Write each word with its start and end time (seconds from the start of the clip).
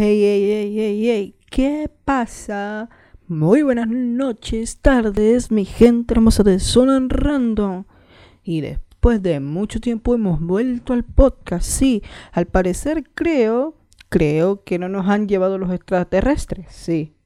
Hey, 0.00 0.22
hey, 0.22 0.50
hey, 0.52 0.74
hey, 0.76 1.06
hey, 1.08 1.36
¿qué 1.50 1.90
pasa? 2.04 2.88
Muy 3.26 3.62
buenas 3.64 3.88
noches, 3.88 4.78
tardes, 4.78 5.50
mi 5.50 5.64
gente 5.64 6.14
hermosa 6.14 6.44
de 6.44 6.60
Zona 6.60 7.04
Random. 7.08 7.82
Y 8.44 8.60
después 8.60 9.20
de 9.24 9.40
mucho 9.40 9.80
tiempo 9.80 10.14
hemos 10.14 10.40
vuelto 10.40 10.92
al 10.92 11.02
podcast. 11.02 11.64
Sí, 11.64 12.04
al 12.30 12.46
parecer 12.46 13.10
creo, 13.12 13.74
creo 14.08 14.62
que 14.62 14.78
no 14.78 14.88
nos 14.88 15.08
han 15.08 15.26
llevado 15.26 15.58
los 15.58 15.72
extraterrestres. 15.72 16.68
Sí. 16.70 17.16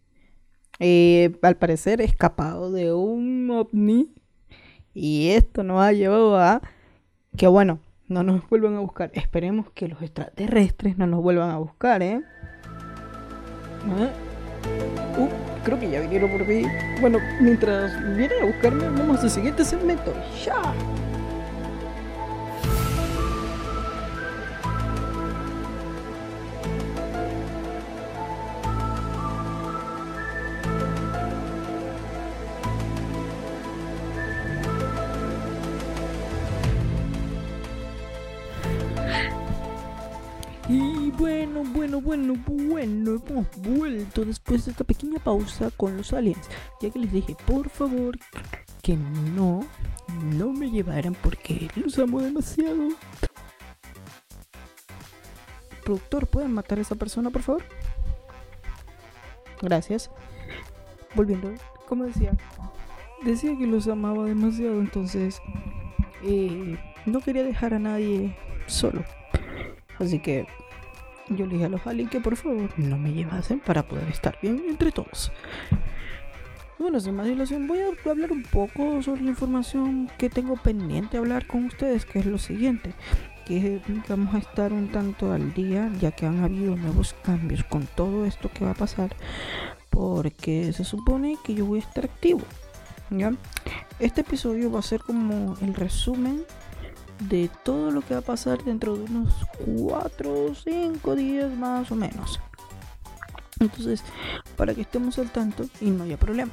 Eh, 0.78 1.38
al 1.42 1.58
parecer 1.58 2.00
escapado 2.00 2.72
de 2.72 2.94
un 2.94 3.50
ovni. 3.50 4.14
Y 4.94 5.28
esto 5.28 5.62
nos 5.62 5.82
ha 5.82 5.92
llevado 5.92 6.38
a 6.38 6.62
que 7.36 7.46
bueno, 7.48 7.80
no 8.08 8.22
nos 8.22 8.48
vuelvan 8.48 8.76
a 8.76 8.80
buscar. 8.80 9.10
Esperemos 9.12 9.68
que 9.72 9.88
los 9.88 10.00
extraterrestres 10.00 10.96
no 10.96 11.06
nos 11.06 11.20
vuelvan 11.20 11.50
a 11.50 11.58
buscar, 11.58 12.02
¿eh? 12.02 12.22
¿Eh? 13.98 14.10
Uh, 15.18 15.28
creo 15.64 15.78
que 15.78 15.90
ya 15.90 16.00
vinieron 16.00 16.30
por 16.30 16.46
mí. 16.46 16.64
Bueno, 17.00 17.18
mientras 17.40 17.92
vienen 18.16 18.42
a 18.42 18.46
buscarme, 18.46 18.84
vamos 18.90 19.20
al 19.22 19.30
siguiente 19.30 19.64
segmento. 19.64 20.12
¡Ya! 20.44 20.72
Bueno, 41.18 41.62
bueno, 41.64 42.00
bueno, 42.00 42.34
bueno, 42.46 43.20
hemos 43.26 43.46
vuelto 43.58 44.24
después 44.24 44.64
de 44.64 44.72
esta 44.72 44.84
pequeña 44.84 45.18
pausa 45.18 45.70
con 45.76 45.96
los 45.96 46.12
aliens. 46.12 46.48
Ya 46.80 46.90
que 46.90 46.98
les 46.98 47.12
dije, 47.12 47.36
por 47.46 47.68
favor, 47.68 48.18
que 48.82 48.96
no, 48.96 49.64
no 50.36 50.52
me 50.52 50.70
llevaran 50.70 51.14
porque 51.14 51.68
los 51.76 51.98
amo 51.98 52.20
demasiado. 52.20 52.88
Productor, 55.84 56.26
¿pueden 56.26 56.52
matar 56.52 56.78
a 56.78 56.82
esa 56.82 56.94
persona, 56.94 57.30
por 57.30 57.42
favor? 57.42 57.62
Gracias. 59.60 60.10
Volviendo, 61.14 61.52
como 61.88 62.04
decía, 62.04 62.32
decía 63.22 63.56
que 63.58 63.66
los 63.66 63.86
amaba 63.88 64.24
demasiado, 64.24 64.80
entonces 64.80 65.40
eh, 66.22 66.78
no 67.06 67.20
quería 67.20 67.44
dejar 67.44 67.74
a 67.74 67.78
nadie 67.78 68.36
solo. 68.66 69.04
Así 69.98 70.20
que 70.20 70.46
yo 71.28 71.46
le 71.46 71.54
dije 71.54 71.66
a 71.66 71.68
los 71.68 71.86
aliens 71.86 72.10
que 72.10 72.20
por 72.20 72.36
favor 72.36 72.70
no 72.76 72.98
me 72.98 73.12
llevasen 73.12 73.60
para 73.60 73.82
poder 73.82 74.08
estar 74.08 74.38
bien 74.42 74.62
entre 74.68 74.92
todos. 74.92 75.32
Bueno, 76.78 76.98
sin 76.98 77.14
más 77.14 77.26
dilación, 77.26 77.68
voy 77.68 77.78
a 77.78 78.10
hablar 78.10 78.32
un 78.32 78.42
poco 78.42 79.00
sobre 79.02 79.22
la 79.22 79.30
información 79.30 80.10
que 80.18 80.28
tengo 80.28 80.56
pendiente 80.56 81.16
hablar 81.16 81.46
con 81.46 81.66
ustedes, 81.66 82.04
que 82.04 82.18
es 82.18 82.26
lo 82.26 82.38
siguiente. 82.38 82.92
Que 83.46 83.80
vamos 84.08 84.34
a 84.34 84.38
estar 84.38 84.72
un 84.72 84.88
tanto 84.88 85.32
al 85.32 85.54
día, 85.54 85.92
ya 86.00 86.10
que 86.10 86.26
han 86.26 86.42
habido 86.42 86.74
nuevos 86.74 87.14
cambios 87.22 87.62
con 87.62 87.86
todo 87.86 88.24
esto 88.26 88.50
que 88.52 88.64
va 88.64 88.72
a 88.72 88.74
pasar. 88.74 89.14
Porque 89.90 90.72
se 90.72 90.82
supone 90.82 91.36
que 91.44 91.54
yo 91.54 91.66
voy 91.66 91.78
a 91.78 91.82
estar 91.82 92.04
activo. 92.04 92.42
Este 94.00 94.22
episodio 94.22 94.72
va 94.72 94.80
a 94.80 94.82
ser 94.82 95.00
como 95.00 95.56
el 95.60 95.74
resumen 95.74 96.42
de 97.28 97.50
todo 97.64 97.90
lo 97.90 98.02
que 98.02 98.14
va 98.14 98.20
a 98.20 98.24
pasar 98.24 98.62
dentro 98.64 98.96
de 98.96 99.04
unos 99.04 99.34
4 99.64 100.44
o 100.44 100.54
5 100.54 101.14
días 101.16 101.52
más 101.56 101.90
o 101.90 101.96
menos. 101.96 102.40
Entonces, 103.60 104.02
para 104.56 104.74
que 104.74 104.82
estemos 104.82 105.18
al 105.18 105.30
tanto 105.30 105.66
y 105.80 105.90
no 105.90 106.04
haya 106.04 106.16
problema. 106.16 106.52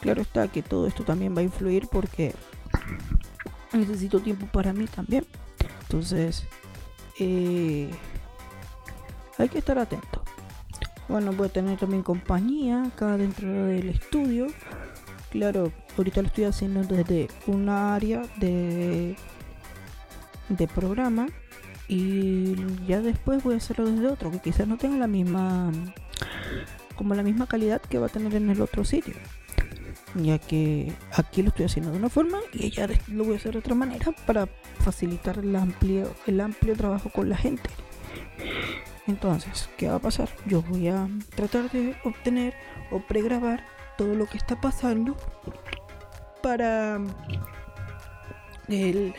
Claro 0.00 0.22
está 0.22 0.48
que 0.48 0.62
todo 0.62 0.86
esto 0.86 1.04
también 1.04 1.36
va 1.36 1.40
a 1.40 1.44
influir 1.44 1.88
porque 1.88 2.34
necesito 3.72 4.20
tiempo 4.20 4.46
para 4.46 4.72
mí 4.72 4.86
también. 4.86 5.26
Entonces, 5.82 6.44
eh, 7.18 7.90
hay 9.38 9.48
que 9.48 9.58
estar 9.58 9.78
atento. 9.78 10.22
Bueno, 11.08 11.32
voy 11.32 11.48
a 11.48 11.52
tener 11.52 11.78
también 11.78 12.02
compañía 12.02 12.84
acá 12.84 13.16
dentro 13.16 13.48
del 13.66 13.88
estudio. 13.88 14.46
Claro, 15.30 15.72
ahorita 15.96 16.22
lo 16.22 16.28
estoy 16.28 16.44
haciendo 16.44 16.82
desde 16.82 17.28
un 17.46 17.68
área 17.68 18.22
de 18.36 19.16
de 20.50 20.68
programa 20.68 21.28
y 21.88 22.54
ya 22.86 23.00
después 23.00 23.42
voy 23.42 23.54
a 23.54 23.56
hacerlo 23.56 23.90
desde 23.90 24.06
otro 24.06 24.30
que 24.30 24.38
quizás 24.38 24.68
no 24.68 24.76
tenga 24.76 24.96
la 24.96 25.06
misma 25.06 25.72
como 26.94 27.14
la 27.14 27.22
misma 27.22 27.46
calidad 27.46 27.80
que 27.80 27.98
va 27.98 28.06
a 28.06 28.10
tener 28.10 28.34
en 28.34 28.50
el 28.50 28.60
otro 28.60 28.84
sitio. 28.84 29.14
Ya 30.14 30.38
que 30.38 30.92
aquí 31.16 31.42
lo 31.42 31.48
estoy 31.48 31.66
haciendo 31.66 31.92
de 31.92 31.98
una 31.98 32.08
forma 32.08 32.38
y 32.52 32.70
ya 32.70 32.88
lo 33.08 33.24
voy 33.24 33.34
a 33.34 33.36
hacer 33.36 33.52
de 33.52 33.60
otra 33.60 33.74
manera 33.74 34.12
para 34.26 34.48
facilitar 34.80 35.38
el 35.38 35.54
amplio 35.56 36.14
el 36.26 36.40
amplio 36.40 36.76
trabajo 36.76 37.10
con 37.10 37.28
la 37.28 37.36
gente. 37.36 37.70
Entonces 39.06 39.68
qué 39.76 39.88
va 39.88 39.96
a 39.96 40.00
pasar 40.00 40.28
yo 40.46 40.62
voy 40.62 40.88
a 40.88 41.08
tratar 41.34 41.70
de 41.70 41.96
obtener 42.04 42.54
o 42.90 43.00
pregrabar 43.00 43.64
todo 43.96 44.14
lo 44.14 44.26
que 44.26 44.38
está 44.38 44.60
pasando 44.60 45.16
para 46.42 47.00
el, 48.68 49.14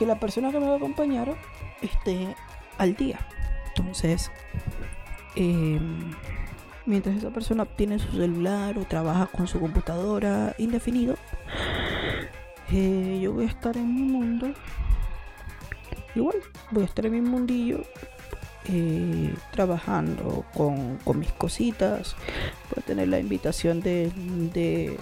que 0.00 0.06
la 0.06 0.18
persona 0.18 0.50
que 0.50 0.58
me 0.58 0.66
va 0.66 0.72
a 0.72 0.76
acompañar 0.76 1.36
esté 1.82 2.34
al 2.78 2.96
día. 2.96 3.18
Entonces, 3.68 4.32
em, 5.36 6.12
mientras 6.86 7.16
esa 7.16 7.28
persona 7.28 7.66
tiene 7.66 7.98
su 7.98 8.10
celular 8.12 8.78
o 8.78 8.86
trabaja 8.86 9.26
con 9.26 9.46
su 9.46 9.60
computadora 9.60 10.54
indefinido, 10.56 11.16
eh, 12.72 13.20
yo 13.22 13.34
voy 13.34 13.44
a 13.44 13.48
estar 13.48 13.76
en 13.76 13.94
mi 13.94 14.10
mundo. 14.10 14.54
Igual, 16.14 16.36
voy 16.70 16.84
a 16.84 16.86
estar 16.86 17.04
en 17.04 17.12
mi 17.12 17.20
mundillo 17.20 17.82
eh, 18.66 19.34
trabajando 19.52 20.44
con, 20.54 20.98
mis 21.18 21.32
cositas. 21.32 22.14
Voy 22.70 22.82
a 22.82 22.86
tener 22.86 23.08
la 23.08 23.18
invitación 23.18 23.80
de, 23.80 24.12
de, 24.52 24.96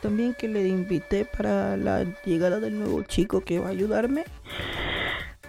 también 0.00 0.34
que 0.38 0.48
le 0.48 0.66
invité 0.68 1.24
para 1.24 1.76
la 1.76 2.04
llegada 2.24 2.60
del 2.60 2.78
nuevo 2.78 3.02
chico 3.02 3.42
que 3.42 3.58
va 3.58 3.68
a 3.68 3.70
ayudarme. 3.70 4.24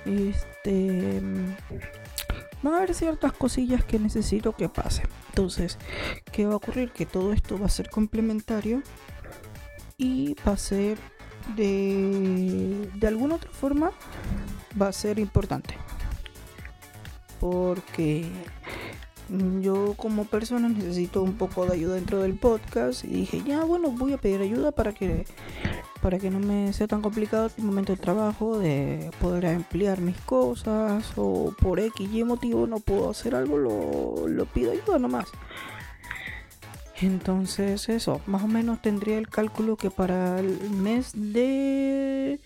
Este 0.05 1.21
van 2.61 2.73
a 2.73 2.77
haber 2.77 2.93
ciertas 2.93 3.33
cosillas 3.33 3.83
que 3.83 3.99
necesito 3.99 4.53
que 4.53 4.69
pasen. 4.69 5.07
Entonces, 5.29 5.77
¿qué 6.31 6.45
va 6.45 6.53
a 6.53 6.57
ocurrir? 6.57 6.91
Que 6.91 7.05
todo 7.05 7.33
esto 7.33 7.59
va 7.59 7.65
a 7.65 7.69
ser 7.69 7.89
complementario 7.89 8.81
y 9.97 10.35
va 10.47 10.53
a 10.53 10.57
ser 10.57 10.97
de, 11.55 12.89
de 12.95 13.07
alguna 13.07 13.35
otra 13.35 13.51
forma 13.51 13.91
va 14.81 14.87
a 14.87 14.93
ser 14.93 15.19
importante 15.19 15.75
porque 17.43 18.25
yo 19.59 19.95
como 19.97 20.23
persona 20.23 20.69
necesito 20.69 21.21
un 21.21 21.33
poco 21.33 21.65
de 21.65 21.73
ayuda 21.73 21.95
dentro 21.95 22.21
del 22.21 22.35
podcast 22.35 23.03
y 23.03 23.07
dije, 23.09 23.43
ya 23.45 23.65
bueno, 23.65 23.91
voy 23.91 24.13
a 24.13 24.17
pedir 24.17 24.39
ayuda 24.39 24.71
para 24.71 24.93
que 24.93 25.25
para 26.01 26.19
que 26.19 26.29
no 26.29 26.39
me 26.39 26.71
sea 26.71 26.87
tan 26.87 27.01
complicado 27.01 27.51
el 27.57 27.63
momento 27.65 27.91
del 27.91 27.99
trabajo 27.99 28.57
de 28.59 29.11
poder 29.19 29.43
emplear 29.43 29.99
mis 29.99 30.17
cosas 30.21 31.11
o 31.17 31.53
por 31.59 31.81
X 31.81 32.25
motivo 32.25 32.65
no 32.65 32.79
puedo 32.79 33.09
hacer 33.09 33.35
algo, 33.35 33.57
lo, 33.57 34.25
lo 34.29 34.45
pido 34.45 34.71
ayuda 34.71 34.97
nomás. 34.97 35.27
Entonces 37.01 37.89
eso, 37.89 38.21
más 38.25 38.43
o 38.43 38.47
menos 38.47 38.81
tendría 38.81 39.17
el 39.17 39.27
cálculo 39.27 39.75
que 39.75 39.91
para 39.91 40.39
el 40.39 40.69
mes 40.69 41.11
de 41.13 42.39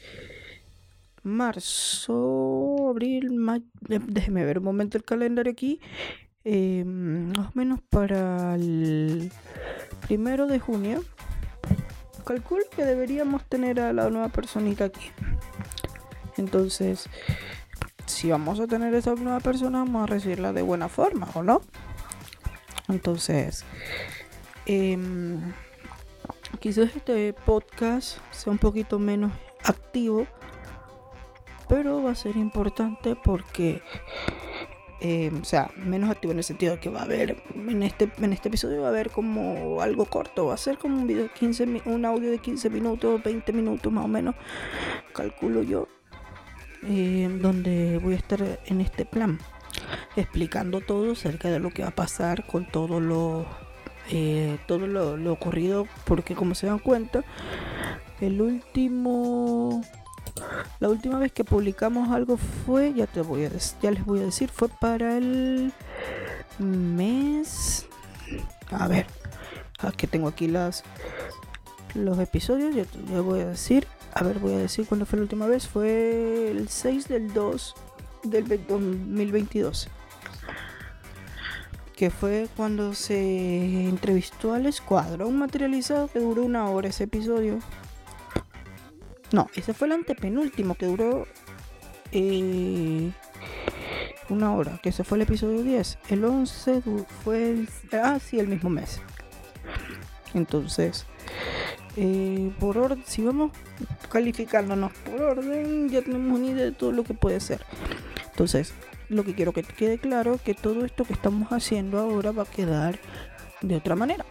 marzo, 1.27 2.89
abril, 2.89 3.31
mayo. 3.31 3.65
Déjeme 3.81 4.45
ver 4.45 4.59
un 4.59 4.65
momento 4.65 4.97
el 4.97 5.03
calendario 5.03 5.51
aquí. 5.51 5.79
Eh, 6.43 6.83
más 6.85 7.47
o 7.47 7.51
menos 7.55 7.81
para 7.89 8.55
el 8.55 9.31
primero 10.07 10.47
de 10.47 10.59
junio. 10.59 11.03
Calculo 12.25 12.63
que 12.75 12.85
deberíamos 12.85 13.45
tener 13.45 13.79
a 13.79 13.93
la 13.93 14.09
nueva 14.09 14.29
personita 14.29 14.85
aquí. 14.85 15.11
Entonces, 16.37 17.09
si 18.05 18.29
vamos 18.29 18.59
a 18.59 18.67
tener 18.67 18.93
esa 18.93 19.15
nueva 19.15 19.39
persona, 19.39 19.79
vamos 19.79 20.03
a 20.03 20.05
recibirla 20.07 20.53
de 20.53 20.61
buena 20.61 20.89
forma, 20.89 21.27
¿o 21.33 21.43
no? 21.43 21.61
Entonces, 22.87 23.65
em, 24.65 25.39
quizás 26.59 26.95
este 26.95 27.33
podcast 27.33 28.19
sea 28.31 28.51
un 28.51 28.59
poquito 28.59 28.99
menos 28.99 29.31
activo 29.63 30.27
pero 31.67 32.03
va 32.03 32.11
a 32.11 32.15
ser 32.15 32.37
importante 32.37 33.15
porque, 33.15 33.81
eh, 35.01 35.31
o 35.39 35.45
sea, 35.45 35.71
menos 35.77 36.09
activo 36.09 36.31
en 36.31 36.39
el 36.39 36.43
sentido 36.43 36.73
de 36.75 36.79
que 36.79 36.89
va 36.89 37.01
a 37.01 37.03
haber, 37.03 37.43
en 37.55 37.83
este, 37.83 38.09
en 38.17 38.33
este 38.33 38.49
episodio 38.49 38.81
va 38.81 38.87
a 38.87 38.91
haber 38.91 39.09
como 39.09 39.81
algo 39.81 40.05
corto, 40.05 40.47
va 40.47 40.53
a 40.53 40.57
ser 40.57 40.77
como 40.77 40.97
un 40.97 41.07
video 41.07 41.23
de 41.23 41.29
15, 41.29 41.81
un 41.85 42.05
audio 42.05 42.31
de 42.31 42.39
15 42.39 42.69
minutos, 42.69 43.21
20 43.23 43.53
minutos 43.53 43.91
más 43.91 44.05
o 44.05 44.07
menos, 44.07 44.35
calculo 45.13 45.63
yo, 45.63 45.87
eh, 46.83 47.29
donde 47.41 47.99
voy 47.99 48.13
a 48.13 48.17
estar 48.17 48.59
en 48.65 48.81
este 48.81 49.05
plan. 49.05 49.39
explicando 50.15 50.81
todo 50.81 51.11
acerca 51.11 51.49
de 51.49 51.59
lo 51.59 51.69
que 51.69 51.83
va 51.83 51.89
a 51.89 51.95
pasar 51.95 52.45
con 52.47 52.65
todo 52.65 52.99
lo 52.99 53.45
eh, 54.09 54.57
todo 54.67 54.87
lo, 54.87 55.33
ocurrido 55.33 55.85
porque 56.05 56.33
como 56.33 56.55
se 56.55 56.67
dan 56.67 56.79
cuenta 56.79 57.25
el 58.21 58.41
último 58.41 59.81
la 60.79 60.89
última 60.89 61.19
vez 61.19 61.31
que 61.31 61.43
publicamos 61.43 62.09
algo 62.09 62.37
fue 62.37 62.93
ya 62.93 63.07
te 63.07 63.21
voy 63.21 63.45
a 63.45 63.51
ya 63.81 63.91
les 63.91 64.05
voy 64.05 64.19
a 64.19 64.25
decir 64.25 64.49
fue 64.49 64.69
para 64.69 65.17
el 65.17 65.73
mes 66.59 67.85
a 68.71 68.87
ver 68.87 69.05
aquí 69.79 70.07
tengo 70.07 70.27
aquí 70.27 70.47
las 70.47 70.83
los 71.93 72.19
episodios 72.19 72.75
ya, 72.75 72.85
ya 73.11 73.21
voy 73.21 73.41
a 73.41 73.47
decir 73.47 73.87
a 74.13 74.23
ver 74.23 74.39
voy 74.39 74.53
a 74.53 74.57
decir 74.57 74.85
cuándo 74.87 75.05
fue 75.05 75.17
la 75.17 75.23
última 75.23 75.47
vez 75.47 75.67
fue 75.67 76.51
el 76.51 76.69
6 76.69 77.07
del 77.07 77.33
2 77.33 77.75
del 78.23 78.47
2022 78.67 79.89
que 81.97 82.11
fue 82.11 82.47
cuando 82.55 82.93
se 82.93 83.89
entrevistó 83.89 84.53
al 84.53 84.67
escuadrón 84.67 85.35
materializado 85.39 86.07
que 86.07 86.19
duró 86.19 86.43
una 86.43 86.69
hora 86.69 86.89
ese 86.89 87.05
episodio. 87.05 87.57
No, 89.31 89.49
ese 89.55 89.73
fue 89.73 89.87
el 89.87 89.93
antepenúltimo 89.93 90.75
que 90.75 90.85
duró 90.85 91.27
eh, 92.11 93.11
una 94.29 94.53
hora, 94.53 94.79
que 94.81 94.89
ese 94.89 95.03
fue 95.03 95.17
el 95.17 95.23
episodio 95.23 95.63
10. 95.63 95.99
El 96.09 96.25
11 96.25 96.81
fue 97.23 97.49
el, 97.49 97.69
ah, 97.93 98.19
sí, 98.19 98.39
el 98.39 98.47
mismo 98.47 98.69
mes. 98.69 99.01
Entonces, 100.33 101.05
eh, 101.95 102.51
por 102.59 102.77
orden, 102.77 103.03
si 103.05 103.23
vamos 103.23 103.51
calificándonos 104.09 104.91
por 104.93 105.21
orden, 105.21 105.89
ya 105.89 106.01
tenemos 106.01 106.39
una 106.39 106.47
idea 106.47 106.65
de 106.65 106.71
todo 106.71 106.91
lo 106.91 107.03
que 107.03 107.13
puede 107.13 107.39
ser. 107.39 107.65
Entonces, 108.31 108.73
lo 109.09 109.23
que 109.23 109.33
quiero 109.33 109.53
que 109.53 109.63
quede 109.63 109.97
claro 109.97 110.39
que 110.43 110.53
todo 110.53 110.85
esto 110.85 111.05
que 111.05 111.13
estamos 111.13 111.51
haciendo 111.51 111.99
ahora 111.99 112.31
va 112.31 112.43
a 112.43 112.45
quedar 112.45 112.99
de 113.61 113.75
otra 113.75 113.95
manera. 113.95 114.25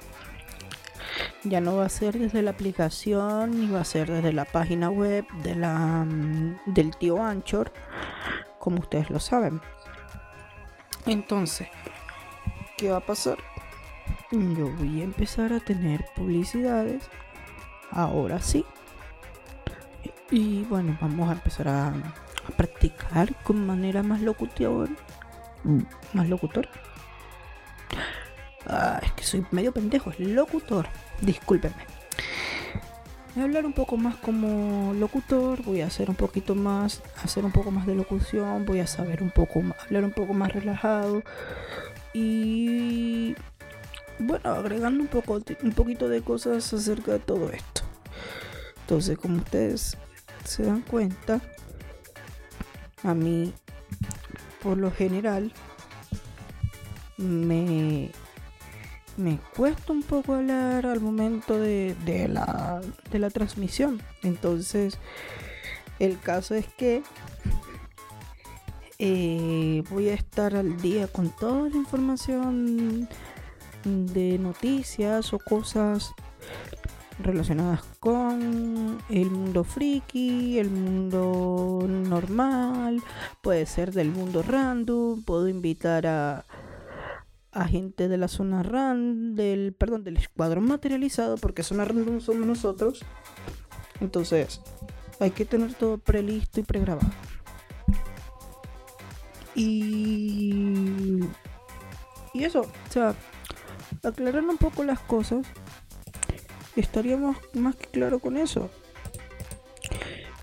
Ya 1.44 1.60
no 1.60 1.76
va 1.76 1.86
a 1.86 1.88
ser 1.88 2.18
desde 2.18 2.42
la 2.42 2.50
aplicación 2.50 3.60
ni 3.60 3.68
va 3.68 3.80
a 3.80 3.84
ser 3.84 4.10
desde 4.10 4.32
la 4.32 4.44
página 4.44 4.90
web 4.90 5.26
de 5.42 5.54
la, 5.54 6.04
mm, 6.04 6.58
del 6.66 6.96
tío 6.96 7.22
Anchor, 7.22 7.72
como 8.58 8.80
ustedes 8.80 9.10
lo 9.10 9.20
saben. 9.20 9.60
Entonces, 11.06 11.68
¿qué 12.76 12.90
va 12.90 12.98
a 12.98 13.06
pasar? 13.06 13.38
Yo 14.32 14.72
voy 14.76 15.00
a 15.00 15.04
empezar 15.04 15.52
a 15.52 15.60
tener 15.60 16.04
publicidades. 16.16 17.08
Ahora 17.92 18.40
sí. 18.40 18.64
Y 20.30 20.64
bueno, 20.64 20.98
vamos 21.00 21.28
a 21.28 21.32
empezar 21.32 21.68
a 21.68 21.92
practicar 22.56 23.34
con 23.44 23.64
manera 23.64 24.02
más 24.02 24.20
locutor. 24.20 24.88
Más 26.12 26.28
locutor. 26.28 26.68
Ah, 28.66 29.00
es 29.02 29.12
que 29.12 29.15
soy 29.26 29.44
medio 29.50 29.72
pendejo, 29.72 30.10
es 30.10 30.20
locutor. 30.20 30.86
Discúlpenme. 31.20 31.84
Voy 33.34 33.42
a 33.42 33.44
hablar 33.44 33.66
un 33.66 33.74
poco 33.74 33.98
más 33.98 34.16
como 34.16 34.94
locutor, 34.94 35.62
voy 35.62 35.82
a 35.82 35.86
hacer 35.86 36.08
un 36.08 36.16
poquito 36.16 36.54
más, 36.54 37.02
hacer 37.22 37.44
un 37.44 37.52
poco 37.52 37.70
más 37.70 37.86
de 37.86 37.94
locución, 37.94 38.64
voy 38.64 38.80
a 38.80 38.86
saber 38.86 39.22
un 39.22 39.30
poco 39.30 39.60
más, 39.60 39.78
hablar 39.84 40.04
un 40.04 40.12
poco 40.12 40.32
más 40.32 40.52
relajado 40.54 41.22
y 42.14 43.34
bueno, 44.18 44.50
agregando 44.50 45.02
un 45.02 45.08
poco 45.08 45.42
un 45.62 45.72
poquito 45.72 46.08
de 46.08 46.22
cosas 46.22 46.72
acerca 46.72 47.12
de 47.12 47.18
todo 47.18 47.50
esto. 47.50 47.82
Entonces, 48.80 49.18
como 49.18 49.36
ustedes 49.36 49.98
se 50.44 50.62
dan 50.62 50.80
cuenta, 50.80 51.42
a 53.02 53.12
mí, 53.12 53.52
por 54.62 54.78
lo 54.78 54.90
general, 54.90 55.52
me, 57.18 58.10
me 59.16 59.38
cuesta 59.56 59.92
un 59.92 60.02
poco 60.02 60.34
hablar 60.34 60.86
al 60.86 61.00
momento 61.00 61.58
de, 61.58 61.94
la, 62.28 62.80
de 63.10 63.18
la 63.18 63.30
transmisión. 63.30 64.02
Entonces, 64.22 64.98
el 65.98 66.18
caso 66.18 66.54
es 66.54 66.66
que 66.66 67.02
eh, 68.98 69.82
voy 69.90 70.08
a 70.08 70.14
estar 70.14 70.54
al 70.56 70.80
día 70.80 71.08
con 71.08 71.30
toda 71.30 71.68
la 71.68 71.76
información 71.76 73.08
de 73.84 74.38
noticias 74.38 75.32
o 75.32 75.38
cosas 75.38 76.12
relacionadas 77.18 77.82
con 78.00 78.98
el 79.08 79.30
mundo 79.30 79.64
friki, 79.64 80.58
el 80.58 80.70
mundo 80.70 81.86
normal, 81.88 83.02
puede 83.42 83.64
ser 83.64 83.92
del 83.92 84.10
mundo 84.10 84.42
random, 84.42 85.22
puedo 85.22 85.48
invitar 85.48 86.06
a, 86.06 86.44
a 87.56 87.66
gente 87.66 88.08
de 88.08 88.18
la 88.18 88.28
zona 88.28 88.62
random, 88.62 89.34
del, 89.34 89.72
perdón, 89.72 90.04
del 90.04 90.18
escuadrón 90.18 90.64
materializado, 90.64 91.36
porque 91.38 91.62
zona 91.62 91.86
random 91.86 92.20
somos 92.20 92.46
nosotros. 92.46 93.02
Entonces, 94.00 94.60
hay 95.20 95.30
que 95.30 95.46
tener 95.46 95.72
todo 95.72 95.96
prelisto 95.96 96.60
y 96.60 96.64
pregrabado. 96.64 97.08
Y, 99.54 101.20
y 102.34 102.44
eso, 102.44 102.60
o 102.60 102.92
sea, 102.92 103.14
aclarando 104.02 104.52
un 104.52 104.58
poco 104.58 104.84
las 104.84 105.00
cosas 105.00 105.46
estaríamos 106.76 107.38
más 107.54 107.74
que 107.74 107.86
claro 107.86 108.18
con 108.18 108.36
eso. 108.36 108.68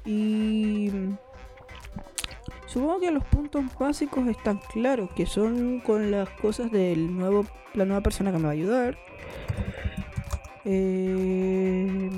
Y 0.04 0.90
supongo 2.74 3.00
que 3.00 3.12
los 3.12 3.24
puntos 3.26 3.64
básicos 3.78 4.28
están 4.28 4.60
claros, 4.72 5.10
que 5.16 5.28
son 5.28 5.80
con 5.80 6.10
las 6.10 6.28
cosas 6.30 6.72
del 6.72 7.16
nuevo, 7.16 7.46
la 7.76 7.86
nueva 7.86 8.02
persona 8.02 8.32
que 8.32 8.38
me 8.38 8.44
va 8.46 8.50
a 8.50 8.54
ayudar. 8.54 8.98
Eh, 10.66 12.10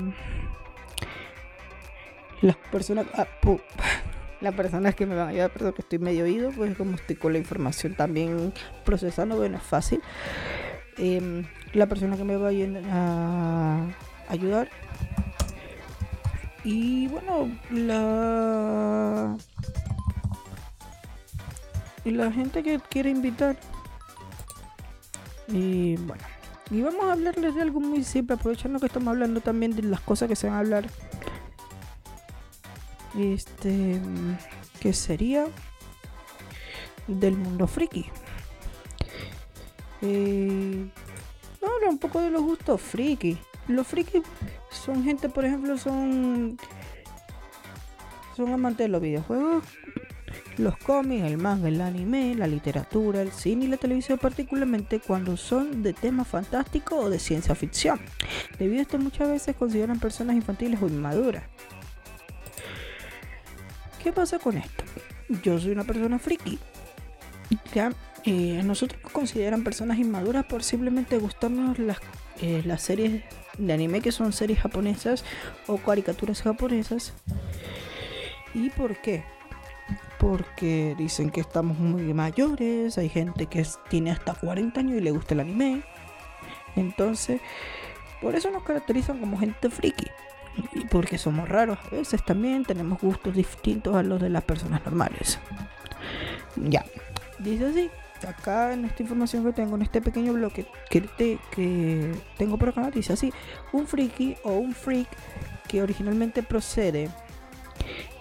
las 2.40 2.56
personas, 2.56 3.06
ah, 3.14 3.26
las 4.40 4.54
personas 4.54 4.94
que 4.94 5.04
me 5.04 5.14
van 5.14 5.28
a 5.28 5.30
ayudar, 5.30 5.50
perdón 5.50 5.74
que 5.74 5.82
estoy 5.82 5.98
medio 5.98 6.24
oído, 6.24 6.50
pues 6.52 6.74
como 6.76 6.94
estoy 6.94 7.16
con 7.16 7.34
la 7.34 7.38
información 7.38 7.94
también 7.94 8.54
procesando, 8.84 9.36
bueno, 9.36 9.58
es 9.58 9.62
fácil. 9.62 10.00
Em, 10.96 11.44
la 11.74 11.86
persona 11.86 12.16
que 12.16 12.24
me 12.24 12.36
va 12.36 12.48
a 12.48 13.86
ayudar. 14.30 14.70
Y 16.64 17.08
bueno, 17.08 17.50
la 17.70 19.36
y 22.06 22.12
la 22.12 22.30
gente 22.30 22.62
que 22.62 22.78
quiere 22.78 23.10
invitar. 23.10 23.56
Y 25.48 25.96
bueno, 25.96 26.22
y 26.70 26.80
vamos 26.80 27.04
a 27.04 27.12
hablarles 27.12 27.54
de 27.54 27.62
algo 27.62 27.80
muy 27.80 28.04
simple, 28.04 28.36
aprovechando 28.36 28.78
que 28.78 28.86
estamos 28.86 29.08
hablando 29.08 29.40
también 29.40 29.74
de 29.74 29.82
las 29.82 30.00
cosas 30.00 30.28
que 30.28 30.36
se 30.36 30.46
van 30.46 30.56
a 30.56 30.60
hablar. 30.60 30.86
Este, 33.18 34.00
que 34.78 34.92
sería 34.92 35.46
del 37.08 37.36
mundo 37.36 37.66
friki. 37.66 38.06
Eh, 40.02 40.88
habla 41.60 41.90
un 41.90 41.98
poco 41.98 42.20
de 42.20 42.30
los 42.30 42.42
gustos 42.42 42.80
friki. 42.80 43.36
Los 43.66 43.84
frikis 43.84 44.22
son 44.70 45.02
gente, 45.02 45.28
por 45.28 45.44
ejemplo, 45.44 45.76
son 45.76 46.56
son 48.36 48.52
amantes 48.52 48.84
de 48.84 48.88
los 48.88 49.00
videojuegos, 49.00 49.64
los 50.58 50.76
cómics, 50.78 51.24
el 51.24 51.38
manga, 51.38 51.68
el 51.68 51.80
anime, 51.80 52.34
la 52.34 52.46
literatura, 52.46 53.22
el 53.22 53.32
cine 53.32 53.66
y 53.66 53.68
la 53.68 53.76
televisión, 53.76 54.18
particularmente 54.18 55.00
cuando 55.00 55.36
son 55.36 55.82
de 55.82 55.92
temas 55.92 56.28
fantásticos 56.28 57.04
o 57.04 57.10
de 57.10 57.18
ciencia 57.18 57.54
ficción. 57.54 58.00
Debido 58.58 58.80
a 58.80 58.82
esto, 58.82 58.98
muchas 58.98 59.28
veces 59.28 59.56
consideran 59.56 60.00
personas 60.00 60.36
infantiles 60.36 60.80
o 60.82 60.88
inmaduras. 60.88 61.44
¿Qué 64.02 64.12
pasa 64.12 64.38
con 64.38 64.56
esto? 64.56 64.84
Yo 65.42 65.58
soy 65.58 65.72
una 65.72 65.84
persona 65.84 66.18
friki. 66.18 66.58
Eh, 68.24 68.62
nosotros 68.64 69.00
nos 69.02 69.12
consideran 69.12 69.62
personas 69.62 69.98
inmaduras 69.98 70.44
por 70.46 70.62
simplemente 70.62 71.18
gustarnos 71.18 71.78
las, 71.78 71.98
eh, 72.40 72.62
las 72.64 72.82
series 72.82 73.22
de 73.58 73.72
anime 73.72 74.00
que 74.00 74.12
son 74.12 74.32
series 74.32 74.60
japonesas 74.60 75.24
o 75.66 75.76
caricaturas 75.76 76.42
japonesas. 76.42 77.12
¿Y 78.54 78.70
por 78.70 78.96
qué? 78.96 79.24
Porque 80.18 80.94
dicen 80.96 81.30
que 81.30 81.40
estamos 81.40 81.78
muy 81.78 82.14
mayores, 82.14 82.96
hay 82.98 83.08
gente 83.08 83.46
que 83.46 83.66
tiene 83.88 84.10
hasta 84.10 84.34
40 84.34 84.80
años 84.80 84.96
y 84.96 85.00
le 85.00 85.10
gusta 85.10 85.34
el 85.34 85.40
anime. 85.40 85.82
Entonces, 86.74 87.40
por 88.20 88.34
eso 88.34 88.50
nos 88.50 88.62
caracterizan 88.62 89.18
como 89.18 89.38
gente 89.38 89.68
friki. 89.68 90.06
Y 90.72 90.86
porque 90.86 91.18
somos 91.18 91.48
raros 91.48 91.78
a 91.84 91.94
veces 91.94 92.24
también, 92.24 92.64
tenemos 92.64 92.98
gustos 93.00 93.34
distintos 93.34 93.94
a 93.94 94.02
los 94.02 94.20
de 94.20 94.30
las 94.30 94.42
personas 94.44 94.82
normales. 94.84 95.38
Ya, 96.56 96.84
dice 97.38 97.66
así 97.66 97.90
acá 98.26 98.72
en 98.72 98.84
esta 98.84 99.02
información 99.02 99.44
que 99.44 99.52
tengo, 99.52 99.76
en 99.76 99.82
este 99.82 100.00
pequeño 100.00 100.32
bloque 100.32 100.66
que, 100.88 101.38
que 101.50 102.14
tengo 102.38 102.56
por 102.56 102.70
acá, 102.70 102.90
dice 102.90 103.12
así, 103.12 103.32
un 103.72 103.86
friki 103.86 104.36
o 104.42 104.52
un 104.52 104.72
freak 104.72 105.08
que 105.68 105.82
originalmente 105.82 106.42
procede 106.42 107.10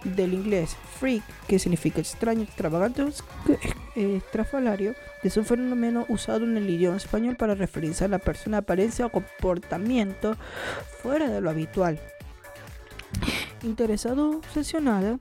del 0.05 0.33
inglés 0.33 0.75
freak, 0.99 1.23
que 1.47 1.59
significa 1.59 1.99
extraño, 1.99 2.43
extravagante 2.43 3.03
o 3.03 3.09
eh, 3.95 4.17
estrafalario, 4.17 4.95
es 5.23 5.37
un 5.37 5.45
fenómeno 5.45 6.05
usado 6.09 6.45
en 6.45 6.57
el 6.57 6.69
idioma 6.69 6.97
español 6.97 7.35
para 7.35 7.55
referirse 7.55 8.05
a 8.05 8.07
la 8.07 8.19
persona, 8.19 8.59
apariencia 8.59 9.05
o 9.05 9.11
comportamiento 9.11 10.37
fuera 11.01 11.29
de 11.29 11.41
lo 11.41 11.49
habitual. 11.49 11.99
Interesado 13.63 14.29
o 14.29 14.37
obsesionado 14.37 15.19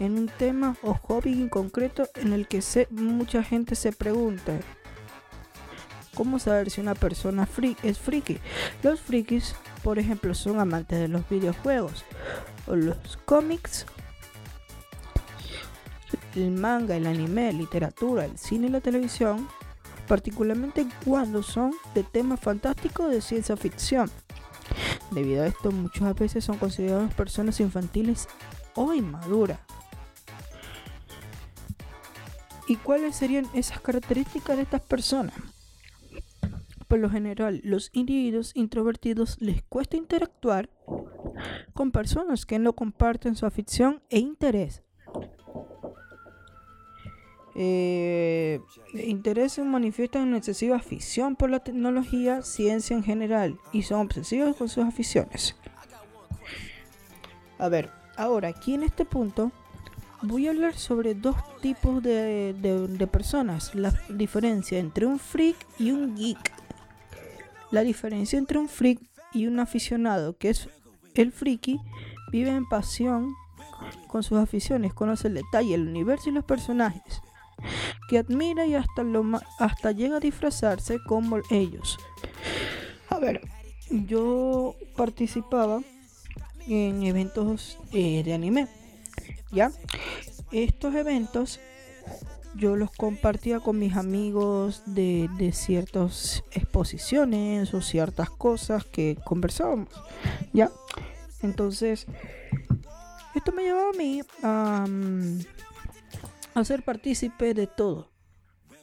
en 0.00 0.18
un 0.18 0.28
tema 0.28 0.76
o 0.82 0.94
hobby 0.94 1.32
en 1.32 1.48
concreto 1.48 2.08
en 2.16 2.32
el 2.32 2.48
que 2.48 2.60
mucha 2.90 3.42
gente 3.42 3.74
se 3.74 3.92
pregunta 3.92 4.58
¿Cómo 6.14 6.38
saber 6.38 6.70
si 6.70 6.80
una 6.80 6.94
persona 6.94 7.48
es 7.82 7.98
friki? 7.98 8.38
Los 8.82 9.00
frikis, 9.00 9.54
por 9.82 9.98
ejemplo, 9.98 10.34
son 10.34 10.60
amantes 10.60 11.00
de 11.00 11.08
los 11.08 11.26
videojuegos 11.28 12.04
o 12.66 12.76
los 12.76 13.16
cómics, 13.24 13.86
el 16.34 16.50
manga, 16.50 16.96
el 16.96 17.06
anime, 17.06 17.52
literatura, 17.52 18.24
el 18.24 18.38
cine 18.38 18.66
y 18.66 18.70
la 18.70 18.80
televisión, 18.80 19.48
particularmente 20.08 20.86
cuando 21.04 21.42
son 21.42 21.72
de 21.94 22.02
temas 22.02 22.40
fantásticos 22.40 23.10
de 23.10 23.20
ciencia 23.20 23.56
ficción. 23.56 24.10
Debido 25.10 25.42
a 25.42 25.46
esto, 25.46 25.70
muchas 25.70 26.14
veces 26.14 26.44
son 26.44 26.58
considerados 26.58 27.12
personas 27.14 27.60
infantiles 27.60 28.28
o 28.74 28.94
inmaduras. 28.94 29.58
¿Y 32.68 32.76
cuáles 32.76 33.16
serían 33.16 33.46
esas 33.54 33.80
características 33.80 34.56
de 34.56 34.62
estas 34.62 34.80
personas? 34.80 35.34
Por 36.92 36.98
lo 36.98 37.08
general, 37.08 37.62
los 37.64 37.88
individuos 37.94 38.52
introvertidos 38.54 39.40
les 39.40 39.62
cuesta 39.62 39.96
interactuar 39.96 40.68
con 41.72 41.90
personas 41.90 42.44
que 42.44 42.58
no 42.58 42.74
comparten 42.74 43.34
su 43.34 43.46
afición 43.46 44.02
e 44.10 44.18
interés. 44.18 44.82
Eh, 47.54 48.60
interés 48.92 49.58
manifiestan 49.60 50.28
una 50.28 50.36
excesiva 50.36 50.76
afición 50.76 51.34
por 51.34 51.48
la 51.48 51.60
tecnología, 51.60 52.42
ciencia 52.42 52.94
en 52.94 53.02
general, 53.02 53.58
y 53.72 53.84
son 53.84 54.00
obsesivos 54.00 54.54
con 54.54 54.68
sus 54.68 54.84
aficiones. 54.84 55.56
A 57.58 57.70
ver, 57.70 57.88
ahora 58.18 58.48
aquí 58.48 58.74
en 58.74 58.82
este 58.82 59.06
punto 59.06 59.50
voy 60.20 60.46
a 60.46 60.50
hablar 60.50 60.74
sobre 60.74 61.14
dos 61.14 61.36
tipos 61.62 62.02
de 62.02 63.08
personas, 63.10 63.74
la 63.74 63.98
diferencia 64.10 64.78
entre 64.78 65.06
un 65.06 65.18
freak 65.18 65.56
y 65.78 65.90
un 65.90 66.14
geek. 66.14 66.61
La 67.72 67.82
diferencia 67.82 68.38
entre 68.38 68.58
un 68.58 68.68
freak 68.68 69.00
y 69.32 69.46
un 69.46 69.58
aficionado, 69.58 70.36
que 70.36 70.50
es 70.50 70.68
el 71.14 71.32
friki, 71.32 71.80
vive 72.30 72.50
en 72.50 72.68
pasión 72.68 73.34
con 74.08 74.22
sus 74.22 74.38
aficiones, 74.38 74.92
conoce 74.92 75.28
el 75.28 75.34
detalle, 75.34 75.74
el 75.74 75.88
universo 75.88 76.28
y 76.28 76.32
los 76.32 76.44
personajes, 76.44 77.22
que 78.08 78.18
admira 78.18 78.66
y 78.66 78.74
hasta, 78.74 79.92
llega 79.92 80.18
a 80.18 80.20
disfrazarse 80.20 80.98
como 81.06 81.38
ellos. 81.50 81.98
A 83.08 83.18
ver, 83.18 83.40
yo 83.90 84.74
participaba 84.94 85.80
en 86.68 87.02
eventos 87.02 87.78
eh, 87.92 88.22
de 88.22 88.34
anime, 88.34 88.68
¿ya? 89.50 89.72
Estos 90.52 90.94
eventos 90.94 91.58
yo 92.54 92.76
los 92.76 92.90
compartía 92.90 93.60
con 93.60 93.78
mis 93.78 93.96
amigos 93.96 94.82
de, 94.86 95.28
ciertas 95.52 96.44
exposiciones 96.52 97.72
o 97.74 97.80
ciertas 97.80 98.30
cosas 98.30 98.84
que 98.84 99.18
conversábamos. 99.24 99.88
¿Ya? 100.52 100.70
Entonces, 101.42 102.06
esto 103.34 103.52
me 103.52 103.62
llevaba 103.62 103.90
a 103.90 103.96
mí 103.96 104.22
a, 104.42 104.86
mm, 104.88 106.64
ser 106.64 106.82
partícipe 106.82 107.54
de 107.54 107.66
todo. 107.66 108.10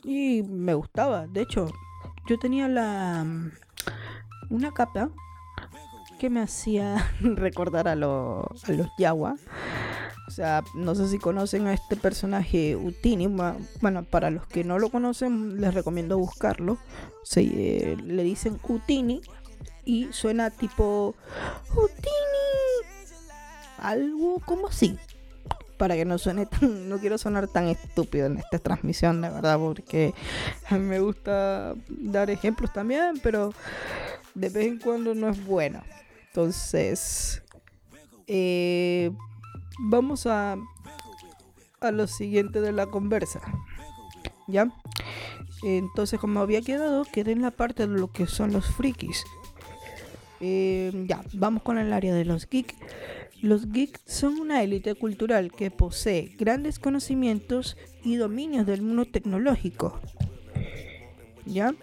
Y 0.03 0.43
me 0.43 0.73
gustaba. 0.73 1.27
De 1.27 1.41
hecho, 1.41 1.71
yo 2.27 2.37
tenía 2.39 2.67
la 2.67 3.23
mm, 3.23 3.51
una 4.49 4.71
capa 4.71 5.09
que 6.19 6.29
me 6.29 6.41
hacía 6.41 7.09
recordar 7.21 7.87
a, 7.87 7.93
a 7.93 7.95
los 7.95 8.89
Yawa 8.97 9.35
o 10.29 10.31
sea, 10.31 10.63
no 10.75 10.93
sé 10.93 11.07
si 11.07 11.17
conocen 11.17 11.65
a 11.65 11.73
este 11.73 11.95
personaje 11.95 12.75
Utini. 12.75 13.25
Bueno, 13.81 14.03
para 14.03 14.29
los 14.29 14.45
que 14.45 14.63
no 14.63 14.77
lo 14.77 14.89
conocen, 14.89 15.59
les 15.59 15.73
recomiendo 15.73 16.19
buscarlo. 16.19 16.77
Se, 17.23 17.41
eh, 17.41 17.97
le 17.97 18.23
dicen 18.23 18.59
Utini 18.61 19.21
y 19.85 20.07
suena 20.11 20.51
tipo 20.51 21.15
Utini. 21.71 22.85
Algo 23.79 24.39
como 24.45 24.67
así. 24.67 24.99
Para 25.77 25.95
que 25.95 26.05
no 26.05 26.19
suene 26.19 26.45
tan. 26.45 26.87
No 26.87 26.99
quiero 26.99 27.17
sonar 27.17 27.47
tan 27.47 27.67
estúpido 27.67 28.27
en 28.27 28.37
esta 28.37 28.59
transmisión, 28.59 29.21
de 29.21 29.29
verdad, 29.29 29.57
porque 29.57 30.13
me 30.69 30.99
gusta 30.99 31.73
dar 31.89 32.29
ejemplos 32.29 32.71
también, 32.71 33.19
pero 33.23 33.51
de 34.35 34.49
vez 34.49 34.67
en 34.67 34.77
cuando 34.77 35.15
no 35.15 35.27
es 35.27 35.43
bueno. 35.43 35.81
Entonces. 36.27 37.41
Eh, 38.27 39.09
vamos 39.79 40.25
a, 40.25 40.57
a 41.79 41.91
lo 41.91 42.07
siguiente 42.07 42.61
de 42.61 42.71
la 42.71 42.87
conversa. 42.87 43.41
¿Ya? 44.47 44.71
Entonces, 45.63 46.19
como 46.19 46.39
había 46.39 46.61
quedado, 46.61 47.05
quedé 47.05 47.31
en 47.31 47.41
la 47.41 47.51
parte 47.51 47.87
de 47.87 47.99
lo 47.99 48.11
que 48.11 48.27
son 48.27 48.53
los 48.53 48.65
frikis. 48.65 49.23
Eh, 50.41 51.05
ya, 51.07 51.21
vamos 51.33 51.63
con 51.63 51.77
el 51.77 51.91
área 51.93 52.13
de 52.13 52.25
los 52.25 52.49
geeks. 52.49 52.75
Los 53.41 53.71
geeks 53.71 54.01
son 54.05 54.39
una 54.39 54.63
élite 54.63 54.95
cultural 54.95 55.51
que 55.51 55.71
posee 55.71 56.35
grandes 56.37 56.79
conocimientos 56.79 57.77
y 58.03 58.15
dominios 58.15 58.65
del 58.65 58.81
mundo 58.81 59.05
tecnológico. 59.05 59.99
¿Ya? 61.45 61.73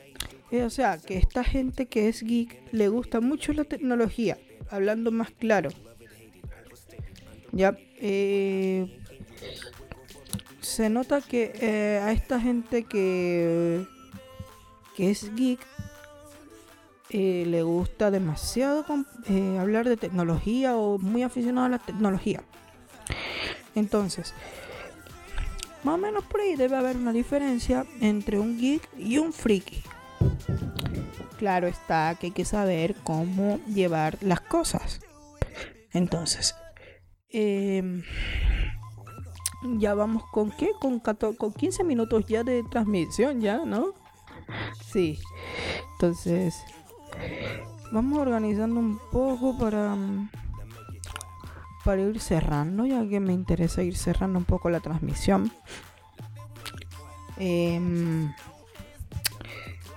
Eh, 0.51 0.63
o 0.63 0.71
sea, 0.71 0.99
que 0.99 1.19
esta 1.19 1.45
gente 1.45 1.87
que 1.87 2.09
es 2.09 2.23
geek 2.23 2.73
le 2.73 2.89
gusta 2.89 3.21
mucho 3.21 3.53
la 3.53 3.65
tecnología, 3.65 4.39
hablando 4.71 5.11
más 5.11 5.31
claro. 5.31 5.71
Ya, 7.53 7.77
eh, 7.99 9.01
se 10.61 10.91
nota 10.91 11.21
que 11.21 11.53
eh, 11.61 12.01
a 12.03 12.13
esta 12.13 12.41
gente 12.41 12.85
que, 12.85 13.87
que 14.97 15.11
es 15.11 15.35
geek 15.35 15.61
eh, 17.11 17.45
le 17.47 17.63
gusta 17.63 18.11
demasiado 18.11 18.85
hablar 19.61 19.89
de 19.89 19.97
tecnología 19.97 20.77
o 20.77 20.99
muy 20.99 21.23
aficionado 21.23 21.67
a 21.67 21.71
la 21.71 21.79
tecnología. 21.79 22.43
Entonces, 23.75 24.35
más 25.85 25.95
o 25.95 25.99
menos 25.99 26.25
por 26.25 26.41
ahí 26.41 26.57
debe 26.57 26.77
haber 26.77 26.97
una 26.97 27.13
diferencia 27.13 27.87
entre 28.01 28.41
un 28.41 28.59
geek 28.59 28.89
y 28.99 29.19
un 29.19 29.33
friki. 29.33 29.83
Claro 31.39 31.69
está 31.69 32.17
que 32.19 32.27
hay 32.27 32.33
que 32.33 32.45
saber 32.45 32.97
cómo 33.05 33.61
llevar 33.67 34.19
las 34.21 34.41
cosas. 34.41 35.01
Entonces, 35.93 36.55
Em, 37.31 38.03
ya 39.79 39.95
vamos 39.95 40.25
con 40.31 40.51
qué? 40.51 40.71
Con, 40.81 41.01
con 41.01 41.53
15 41.53 41.85
minutos 41.85 42.25
ya 42.27 42.45
de 42.45 42.63
transmisión, 42.65 43.41
ya, 43.41 43.65
¿no? 43.65 43.95
Sí. 44.85 45.19
Entonces, 45.93 46.63
vamos 47.93 48.19
organizando 48.19 48.81
un 48.81 48.99
poco 49.11 49.57
para 49.59 49.97
para 51.85 52.03
ir 52.03 52.19
cerrando, 52.19 52.85
ya 52.85 53.09
que 53.09 53.21
me 53.21 53.33
interesa 53.33 53.81
ir 53.85 53.97
cerrando 53.97 54.41
un 54.41 54.45
poco 54.45 54.71
la 54.71 54.81
transmisión. 54.81 55.53
Eh, 57.39 57.81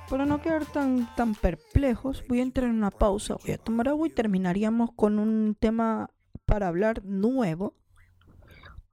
para 0.08 0.26
no 0.28 0.40
quedar 0.40 0.68
tan, 0.68 1.10
tan 1.16 1.34
perplejos, 1.34 2.24
voy 2.30 2.40
a 2.40 2.44
entrar 2.44 2.70
en 2.70 2.76
una 2.76 2.92
pausa, 2.92 3.38
voy 3.44 3.54
a 3.54 3.58
tomar 3.58 3.88
agua 3.88 4.08
y 4.08 4.12
terminaríamos 4.12 4.92
con 4.96 5.18
un 5.18 5.56
tema 5.60 6.12
para 6.50 6.68
hablar 6.68 7.06
nuevo. 7.06 7.76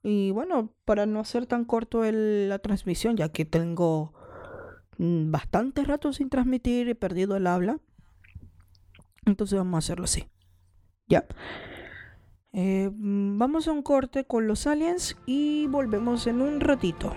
Y 0.02 0.30
bueno, 0.30 0.74
para 0.84 1.06
no 1.06 1.20
hacer 1.20 1.46
tan 1.46 1.64
corto 1.64 2.02
la 2.04 2.58
transmisión, 2.58 3.16
ya 3.16 3.30
que 3.30 3.44
tengo 3.44 4.12
mm, 4.98 5.30
bastante 5.30 5.82
rato 5.82 6.12
sin 6.12 6.28
transmitir, 6.28 6.88
he 6.88 6.94
perdido 6.94 7.34
el 7.34 7.46
habla. 7.46 7.80
Entonces 9.24 9.58
vamos 9.58 9.74
a 9.74 9.78
hacerlo 9.78 10.04
así. 10.04 10.26
Ya. 11.08 11.26
Eh, 12.52 12.90
mm, 12.92 13.38
vamos 13.38 13.66
a 13.66 13.72
un 13.72 13.82
corte 13.82 14.26
con 14.26 14.46
los 14.46 14.66
aliens 14.66 15.16
y 15.24 15.66
volvemos 15.66 16.26
en 16.26 16.42
un 16.42 16.60
ratito. 16.60 17.14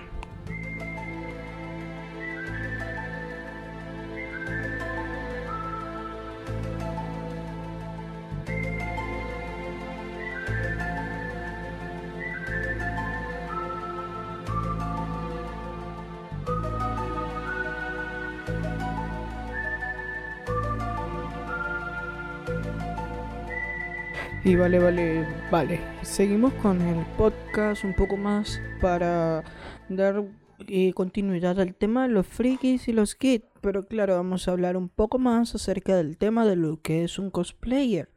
Y 24.44 24.56
vale, 24.56 24.80
vale, 24.80 25.26
vale. 25.52 25.82
Seguimos 26.02 26.54
con 26.56 26.82
el 26.82 27.06
podcast 27.18 27.84
un 27.84 27.94
poco 27.94 28.16
más 28.16 28.62
para 28.80 29.44
dar 29.90 30.24
eh, 30.68 30.94
continuidad 30.94 31.60
al 31.60 31.76
tema 31.76 32.08
de 32.08 32.14
los 32.14 32.26
frikis 32.26 32.88
y 32.88 32.94
los 32.94 33.16
kits. 33.16 33.46
Pero 33.60 33.86
claro, 33.86 34.16
vamos 34.16 34.48
a 34.48 34.52
hablar 34.52 34.78
un 34.78 34.88
poco 34.88 35.20
más 35.20 35.56
acerca 35.56 35.98
del 35.98 36.18
tema 36.18 36.46
de 36.46 36.56
lo 36.56 36.82
que 36.82 37.04
es 37.04 37.20
un 37.20 37.32
cosplayer. 37.32 38.10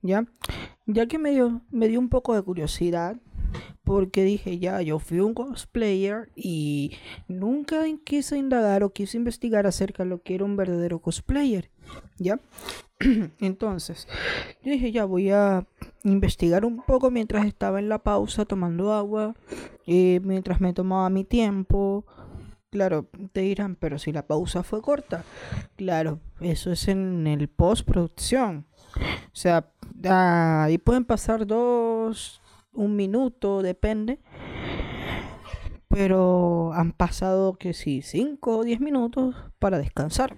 ¿Ya? 0.00 0.26
Ya 0.86 1.06
que 1.06 1.18
me 1.18 1.32
dio, 1.32 1.62
me 1.70 1.88
dio 1.88 1.98
un 1.98 2.08
poco 2.08 2.36
de 2.36 2.42
curiosidad 2.42 3.16
porque 3.82 4.22
dije 4.22 4.58
ya, 4.58 4.82
yo 4.82 4.98
fui 4.98 5.20
un 5.20 5.34
cosplayer 5.34 6.30
y 6.36 6.92
nunca 7.26 7.84
quise 8.04 8.36
indagar 8.36 8.84
o 8.84 8.92
quise 8.92 9.16
investigar 9.16 9.66
acerca 9.66 10.04
de 10.04 10.10
lo 10.10 10.22
que 10.22 10.34
era 10.34 10.44
un 10.44 10.56
verdadero 10.56 11.00
cosplayer, 11.00 11.70
¿ya? 12.18 12.40
Entonces, 13.40 14.08
yo 14.62 14.72
dije 14.72 14.90
ya, 14.92 15.04
voy 15.04 15.30
a 15.30 15.66
investigar 16.04 16.64
un 16.64 16.82
poco 16.82 17.10
mientras 17.10 17.46
estaba 17.46 17.78
en 17.78 17.88
la 17.88 17.98
pausa 17.98 18.44
tomando 18.44 18.92
agua, 18.92 19.34
y 19.86 20.20
mientras 20.22 20.60
me 20.60 20.74
tomaba 20.74 21.08
mi 21.08 21.24
tiempo. 21.24 22.04
Claro, 22.70 23.06
te 23.32 23.40
dirán, 23.40 23.74
pero 23.74 23.98
si 23.98 24.12
la 24.12 24.26
pausa 24.26 24.62
fue 24.62 24.82
corta. 24.82 25.24
Claro, 25.76 26.20
eso 26.40 26.70
es 26.70 26.88
en 26.88 27.26
el 27.26 27.48
postproducción. 27.48 28.66
O 28.96 29.32
sea, 29.32 29.70
ahí 30.04 30.76
pueden 30.76 31.06
pasar 31.06 31.46
dos, 31.46 32.42
un 32.74 32.96
minuto, 32.96 33.62
depende. 33.62 34.18
Pero 35.88 36.74
han 36.74 36.92
pasado 36.92 37.54
que 37.54 37.72
sí, 37.72 38.02
5 38.02 38.58
o 38.58 38.64
10 38.64 38.80
minutos 38.80 39.36
para 39.58 39.78
descansar. 39.78 40.36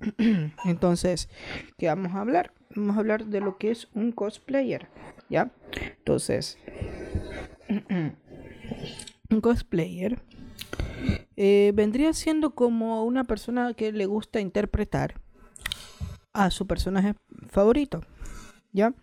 Entonces, 0.64 1.28
¿qué 1.78 1.88
vamos 1.88 2.14
a 2.14 2.20
hablar? 2.20 2.52
Vamos 2.74 2.96
a 2.96 3.00
hablar 3.00 3.26
de 3.26 3.40
lo 3.40 3.58
que 3.58 3.70
es 3.70 3.88
un 3.94 4.12
cosplayer, 4.12 4.88
¿ya? 5.28 5.50
Entonces, 5.98 6.58
un 9.30 9.40
cosplayer 9.40 10.18
eh, 11.36 11.72
vendría 11.74 12.12
siendo 12.12 12.54
como 12.54 13.04
una 13.04 13.24
persona 13.24 13.74
que 13.74 13.92
le 13.92 14.06
gusta 14.06 14.40
interpretar 14.40 15.20
a 16.32 16.50
su 16.50 16.66
personaje 16.66 17.14
favorito, 17.48 18.02
¿ya? 18.72 18.94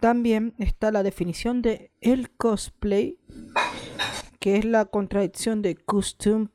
También 0.00 0.54
está 0.58 0.92
la 0.92 1.02
definición 1.02 1.62
de 1.62 1.90
el 2.00 2.30
cosplay, 2.30 3.18
que 4.38 4.56
es 4.56 4.64
la 4.64 4.84
contradicción 4.84 5.62
de 5.62 5.74
costume, 5.74 6.48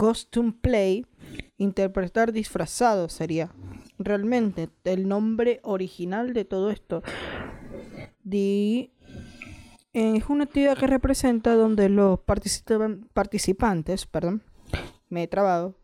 costume 0.00 0.54
play, 0.58 1.04
interpretar 1.58 2.32
disfrazado 2.32 3.10
sería 3.10 3.52
realmente 3.98 4.70
el 4.84 5.06
nombre 5.06 5.60
original 5.62 6.32
de 6.32 6.46
todo 6.46 6.70
esto. 6.70 7.02
es 8.24 8.88
una 10.30 10.44
actividad 10.44 10.78
que 10.78 10.86
representa 10.86 11.54
donde 11.54 11.90
los 11.90 12.18
participantes, 12.20 14.06
perdón, 14.06 14.42
me 15.10 15.24
he 15.24 15.28
trabado, 15.28 15.74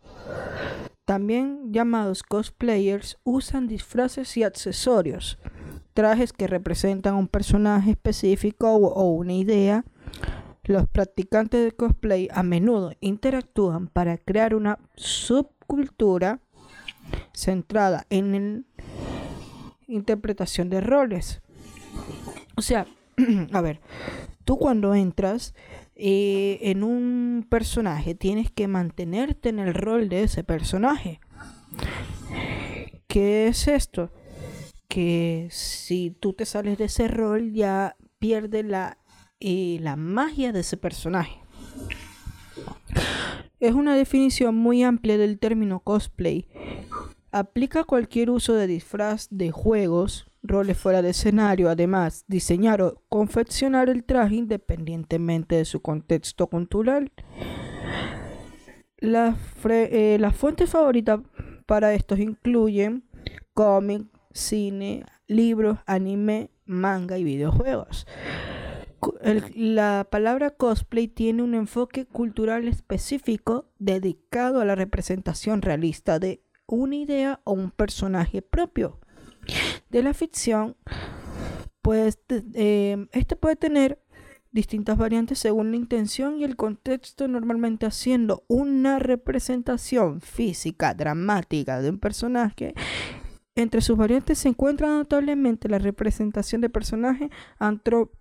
también 1.05 1.71
llamados 1.71 2.23
cosplayers, 2.23 3.19
usan 3.23 3.67
disfraces 3.67 4.35
y 4.39 4.45
accesorios 4.45 5.39
trajes 5.93 6.33
que 6.33 6.47
representan 6.47 7.17
un 7.17 7.29
personaje 7.29 7.91
específico 7.91 8.77
o, 8.77 9.11
una 9.11 9.35
idea. 9.35 9.85
Los 10.67 10.89
practicantes 10.89 11.65
de 11.65 11.73
cosplay 11.73 12.29
a 12.33 12.43
menudo 12.43 12.93
interactúan 13.01 13.89
para 13.89 14.19
crear 14.19 14.55
una 14.55 14.79
subcultura 14.95 16.41
centrada 17.33 18.07
en 18.11 18.65
la 18.77 18.85
interpretación 19.87 20.69
de 20.69 20.81
roles. 20.81 21.41
O 22.57 22.63
sea, 22.63 22.87
a 23.53 23.61
ver, 23.61 23.81
tú 24.45 24.59
cuando 24.59 24.95
entras 24.95 25.55
eh, 25.95 26.59
en 26.63 26.83
un 26.83 27.47
personaje 27.49 28.15
tienes 28.15 28.51
que 28.51 28.69
mantenerte 28.69 29.49
en 29.49 29.61
el 29.61 29.73
rol 29.73 30.09
de 30.09 30.25
ese 30.25 30.45
personaje. 30.45 31.21
¿Qué 33.07 33.49
es 33.49 33.69
esto? 33.69 34.11
que 34.89 35.49
si 35.51 36.17
tú 36.21 36.33
te 36.33 36.47
sales 36.47 36.79
de 36.79 36.85
ese 36.87 37.09
rol 37.09 37.53
ya 37.53 37.97
pierde 38.19 38.63
la, 38.63 38.99
eh, 39.41 39.79
la 39.81 39.97
magia 39.97 40.53
de 40.53 40.61
ese 40.61 40.77
personaje. 40.77 41.41
Es 43.61 43.75
una 43.75 43.97
definición 43.97 44.55
muy 44.55 44.83
amplia 44.83 45.19
del 45.19 45.39
término 45.39 45.81
cosplay. 45.81 46.47
Aplica 47.33 47.85
cualquier 47.85 48.31
uso 48.31 48.55
de 48.55 48.67
disfraz 48.67 49.29
de 49.31 49.51
juegos, 49.51 50.27
roles 50.43 50.79
fuera 50.79 51.03
de 51.03 51.11
escenario, 51.11 51.69
además 51.69 52.25
diseñar 52.29 52.81
o 52.83 53.03
confeccionar 53.09 53.89
el 53.89 54.05
traje 54.05 54.37
independientemente 54.37 55.57
de 55.57 55.65
su 55.65 55.81
contexto 55.81 56.47
cultural. 56.47 57.13
Las 58.99 59.37
eh, 59.69 60.19
fuentes 60.35 60.71
favoritas 60.71 61.21
para 61.67 61.95
estos 61.95 62.19
incluyen 62.19 63.05
cómics, 63.53 64.07
cine, 64.33 65.05
libros, 65.27 65.79
anime, 65.87 66.51
manga 66.65 67.19
y 67.19 67.25
videojuegos. 67.25 68.07
La 69.55 70.07
palabra 70.11 70.51
cosplay 70.51 71.09
tiene 71.09 71.43
un 71.43 71.55
enfoque 71.55 72.07
cultural 72.07 72.69
específico 72.69 73.69
dedicado 73.79 74.61
a 74.61 74.65
la 74.65 74.75
representación 74.75 75.63
realista 75.63 76.19
de 76.19 76.43
una 76.67 76.97
idea 76.97 77.41
o 77.45 77.53
un 77.53 77.71
personaje 77.71 78.43
propio. 78.43 78.99
De 79.91 80.03
la 80.03 80.15
ficción, 80.15 80.77
pues 81.83 82.19
eh, 82.55 83.07
este 83.13 83.37
puede 83.37 83.57
tener 83.57 84.03
distintas 84.51 84.97
variantes 84.97 85.39
según 85.39 85.71
la 85.71 85.77
intención 85.77 86.39
y 86.39 86.45
el 86.45 86.57
contexto, 86.57 87.29
normalmente 87.29 87.87
haciendo 87.87 88.45
una 88.49 88.99
representación 88.99 90.21
física 90.21 90.95
dramática 90.95 91.81
de 91.83 91.91
un 91.91 91.99
personaje 91.99 92.75
entre 93.57 93.81
sus 93.81 93.97
variantes 93.97 94.39
se 94.39 94.49
encuentra 94.49 94.87
notablemente 94.89 95.69
la 95.69 95.79
representación 95.79 96.61
de 96.61 96.69
personajes 96.69 97.31
antro, 97.59 98.13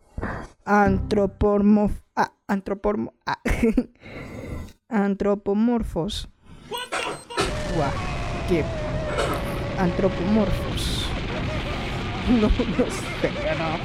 antropomorf, 0.66 2.02
ah, 2.16 2.32
ah, 2.48 3.42
antropomorfos. 4.90 6.30
¿qué? 8.48 8.64
Antropomorfos. 9.78 11.02
No, 12.26 12.48
no 12.48 12.50
sé, 12.50 13.30
no. 13.60 13.78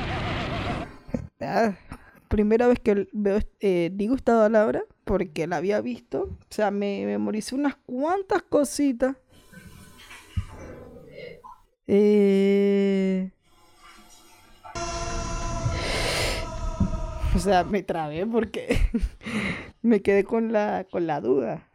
Ah, 1.42 1.74
primera 2.28 2.66
vez 2.68 2.80
que 2.80 3.06
veo, 3.12 3.38
eh, 3.60 3.90
digo 3.92 4.14
esta 4.14 4.32
palabra 4.34 4.82
porque 5.04 5.46
la 5.46 5.58
había 5.58 5.82
visto. 5.82 6.22
O 6.22 6.46
sea, 6.48 6.70
me 6.70 7.04
memoricé 7.04 7.54
unas 7.54 7.76
cuantas 7.84 8.40
cositas 8.40 9.16
eh... 11.92 13.32
sea, 17.40 17.64
me 17.64 17.82
trabé 17.82 18.26
porque 18.26 18.78
me 19.82 20.02
quedé 20.02 20.24
con 20.24 20.52
la, 20.52 20.86
con 20.90 21.06
la 21.06 21.20
duda. 21.20 21.68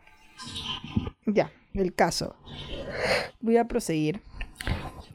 Ya, 1.25 1.51
el 1.73 1.93
caso. 1.93 2.35
Voy 3.39 3.57
a 3.57 3.67
proseguir. 3.67 4.21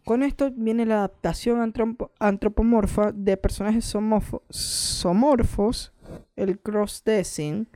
Con 0.05 0.23
esto 0.23 0.51
viene 0.51 0.87
la 0.87 0.97
adaptación 0.97 1.73
antropomorfa 2.19 3.13
de 3.13 3.37
personajes 3.37 3.85
somorfos, 4.49 5.93
el 6.37 6.59
cross-dressing, 6.59 7.69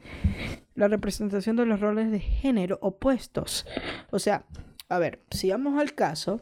la 0.74 0.88
representación 0.88 1.56
de 1.56 1.66
los 1.66 1.80
roles 1.80 2.10
de 2.10 2.18
género 2.20 2.78
opuestos. 2.82 3.66
O 4.10 4.18
sea, 4.18 4.46
a 4.88 4.98
ver, 4.98 5.22
si 5.30 5.50
vamos 5.50 5.80
al 5.80 5.94
caso, 5.94 6.40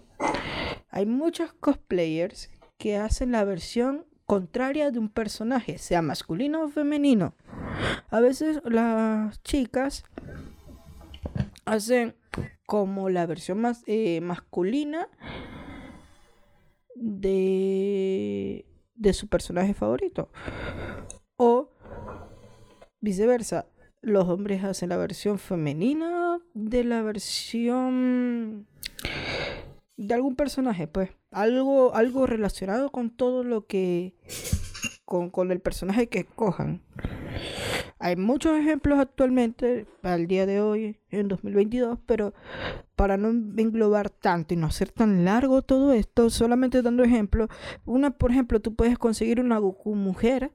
hay 0.90 1.04
muchos 1.04 1.52
cosplayers 1.52 2.50
que 2.78 2.96
hacen 2.96 3.32
la 3.32 3.44
versión 3.44 4.06
contraria 4.32 4.90
de 4.90 4.98
un 4.98 5.10
personaje, 5.10 5.76
sea 5.76 6.00
masculino 6.00 6.64
o 6.64 6.68
femenino. 6.70 7.34
A 8.08 8.20
veces 8.20 8.62
las 8.64 9.42
chicas 9.42 10.04
hacen 11.66 12.16
como 12.64 13.10
la 13.10 13.26
versión 13.26 13.60
más 13.60 13.82
eh, 13.86 14.22
masculina 14.22 15.06
de, 16.94 18.64
de 18.94 19.12
su 19.12 19.28
personaje 19.28 19.74
favorito. 19.74 20.30
O 21.36 21.68
viceversa, 23.02 23.66
los 24.00 24.26
hombres 24.30 24.64
hacen 24.64 24.88
la 24.88 24.96
versión 24.96 25.38
femenina 25.38 26.38
de 26.54 26.84
la 26.84 27.02
versión 27.02 28.66
de 29.96 30.14
algún 30.14 30.36
personaje, 30.36 30.86
pues. 30.86 31.10
Algo, 31.30 31.94
algo 31.94 32.26
relacionado 32.26 32.90
con 32.90 33.10
todo 33.10 33.44
lo 33.44 33.66
que. 33.66 34.14
Con, 35.04 35.30
con 35.30 35.50
el 35.52 35.60
personaje 35.60 36.08
que 36.08 36.20
escojan. 36.20 36.82
Hay 37.98 38.16
muchos 38.16 38.58
ejemplos 38.58 38.98
actualmente, 38.98 39.86
al 40.02 40.26
día 40.26 40.44
de 40.44 40.60
hoy, 40.60 40.98
en 41.10 41.28
2022, 41.28 41.98
pero 42.04 42.34
para 42.96 43.16
no 43.16 43.28
englobar 43.28 44.10
tanto 44.10 44.54
y 44.54 44.56
no 44.56 44.66
hacer 44.66 44.90
tan 44.90 45.24
largo 45.24 45.62
todo 45.62 45.92
esto, 45.92 46.28
solamente 46.30 46.82
dando 46.82 47.04
ejemplos, 47.04 47.48
una, 47.84 48.10
por 48.10 48.32
ejemplo, 48.32 48.60
tú 48.60 48.74
puedes 48.74 48.98
conseguir 48.98 49.38
una 49.38 49.58
Goku 49.58 49.94
mujer 49.94 50.50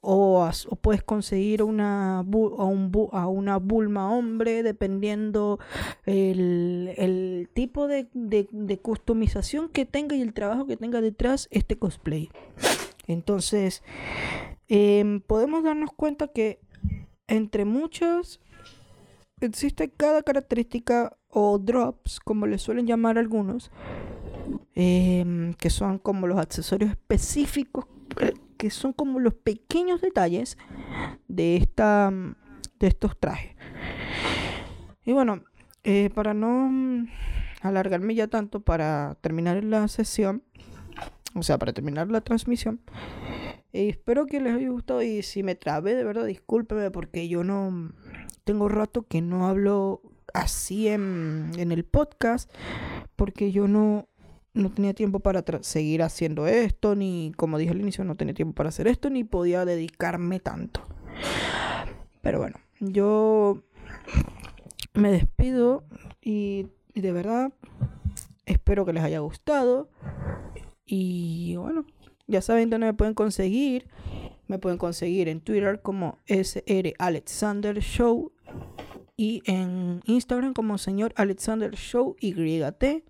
o, 0.00 0.48
puedes 0.80 1.02
conseguir 1.02 1.62
una, 1.62 2.18
a, 2.18 2.22
un, 2.22 3.08
a 3.12 3.26
una 3.26 3.56
Bulma 3.58 4.10
hombre 4.12 4.62
dependiendo 4.62 5.58
el, 6.04 6.94
el 6.96 7.48
tipo 7.52 7.88
de, 7.88 8.06
de, 8.12 8.78
customización 8.78 9.68
que 9.68 9.84
tenga 9.84 10.14
y 10.14 10.22
el 10.22 10.32
trabajo 10.32 10.66
que 10.66 10.76
tenga 10.76 11.00
detrás 11.00 11.48
este 11.50 11.76
cosplay. 11.76 12.30
Entonces, 13.08 13.82
em, 14.68 15.20
podemos 15.20 15.64
darnos 15.64 15.90
cuenta 15.92 16.28
que 16.28 16.60
entre 17.26 17.64
muchas 17.64 18.38
existe 19.40 19.90
cada 19.90 20.22
característica 20.22 21.16
o 21.30 21.58
drops, 21.58 22.20
como 22.20 22.46
le 22.46 22.58
suelen 22.58 22.86
llamar 22.86 23.18
algunos, 23.18 23.72
em, 24.74 25.52
que 25.54 25.70
son 25.70 25.98
como 25.98 26.28
los 26.28 26.38
accesorios 26.38 26.90
específicos 26.92 27.86
eh, 28.20 28.32
que 28.56 28.70
son 28.70 28.92
como 28.92 29.20
los 29.20 29.34
pequeños 29.34 30.00
detalles 30.00 30.58
de, 31.28 31.56
esta, 31.56 32.10
de 32.80 32.86
estos 32.86 33.18
trajes. 33.18 33.56
Y 35.04 35.12
bueno, 35.12 35.44
eh, 35.84 36.10
para 36.14 36.34
no 36.34 37.06
alargarme 37.62 38.14
ya 38.14 38.28
tanto, 38.28 38.60
para 38.60 39.16
terminar 39.20 39.62
la 39.64 39.86
sesión, 39.88 40.42
o 41.34 41.42
sea, 41.42 41.58
para 41.58 41.72
terminar 41.72 42.10
la 42.10 42.20
transmisión, 42.20 42.80
eh, 43.72 43.88
espero 43.88 44.26
que 44.26 44.40
les 44.40 44.54
haya 44.54 44.70
gustado 44.70 45.02
y 45.02 45.22
si 45.22 45.42
me 45.42 45.54
trabé, 45.54 45.94
de 45.94 46.04
verdad, 46.04 46.26
discúlpeme 46.26 46.90
porque 46.90 47.28
yo 47.28 47.44
no 47.44 47.92
tengo 48.44 48.68
rato 48.68 49.02
que 49.02 49.20
no 49.20 49.46
hablo 49.46 50.02
así 50.32 50.88
en, 50.88 51.52
en 51.56 51.72
el 51.72 51.84
podcast, 51.84 52.50
porque 53.16 53.52
yo 53.52 53.68
no 53.68 54.08
no 54.56 54.70
tenía 54.70 54.94
tiempo 54.94 55.20
para 55.20 55.44
seguir 55.60 56.02
haciendo 56.02 56.46
esto, 56.46 56.94
ni 56.96 57.32
como 57.36 57.58
dije 57.58 57.72
al 57.72 57.80
inicio, 57.80 58.04
no 58.04 58.16
tenía 58.16 58.34
tiempo 58.34 58.54
para 58.54 58.70
hacer 58.70 58.88
esto, 58.88 59.10
ni 59.10 59.22
podía 59.22 59.66
dedicarme 59.66 60.40
tanto. 60.40 60.80
Pero 62.22 62.38
bueno, 62.38 62.56
yo 62.80 63.62
me 64.94 65.12
despido 65.12 65.84
y, 66.22 66.68
de 66.94 67.12
verdad 67.12 67.52
espero 68.46 68.86
que 68.86 68.94
les 68.94 69.04
haya 69.04 69.18
gustado. 69.18 69.90
Y 70.86 71.56
bueno, 71.56 71.84
ya 72.26 72.40
saben 72.40 72.70
dónde 72.70 72.86
me 72.86 72.94
pueden 72.94 73.14
conseguir. 73.14 73.86
Me 74.48 74.58
pueden 74.58 74.78
conseguir 74.78 75.28
en 75.28 75.40
Twitter 75.40 75.82
como 75.82 76.18
SR 76.26 76.94
Alexander 76.98 77.78
Show 77.80 78.32
y 79.16 79.42
en 79.44 80.00
Instagram 80.06 80.54
como 80.54 80.78
señor 80.78 81.12
Alexander 81.16 81.74
Show 81.74 82.16
YT 82.20 83.04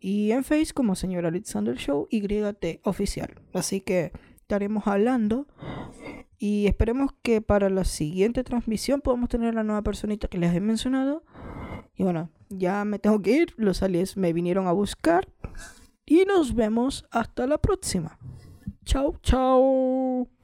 y 0.00 0.32
en 0.32 0.44
Face 0.44 0.72
como 0.74 0.94
señor 0.94 1.26
Alexander 1.26 1.76
Show 1.76 2.08
YT 2.10 2.80
oficial. 2.84 3.40
Así 3.52 3.80
que 3.80 4.12
estaremos 4.36 4.86
hablando 4.86 5.46
y 6.38 6.66
esperemos 6.66 7.12
que 7.22 7.42
para 7.42 7.68
la 7.68 7.84
siguiente 7.84 8.42
transmisión 8.42 9.00
podamos 9.00 9.28
tener 9.28 9.54
la 9.54 9.62
nueva 9.62 9.82
personita 9.82 10.28
que 10.28 10.38
les 10.38 10.54
he 10.54 10.60
mencionado. 10.60 11.22
Y 11.94 12.02
bueno, 12.02 12.30
ya 12.48 12.84
me 12.84 12.98
tengo 12.98 13.20
que 13.20 13.32
ir, 13.32 13.54
los 13.56 13.82
aliens 13.82 14.16
me 14.16 14.32
vinieron 14.32 14.66
a 14.66 14.72
buscar 14.72 15.28
y 16.06 16.24
nos 16.24 16.54
vemos 16.54 17.06
hasta 17.10 17.46
la 17.46 17.58
próxima. 17.58 18.18
Chao, 18.84 19.16
chao. 19.22 20.39